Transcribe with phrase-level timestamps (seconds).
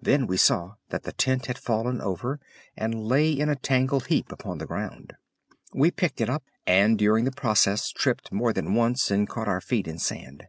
[0.00, 2.40] Then we saw that the tent had fallen over
[2.74, 5.12] and lay in a tangled heap upon the ground.
[5.74, 9.60] We picked it up, and during the process tripped more than once and caught our
[9.60, 10.44] feet in sand.